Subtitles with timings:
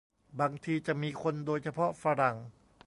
[0.39, 2.35] บางทีจะมีคน โดยเฉพาะฝรั่ง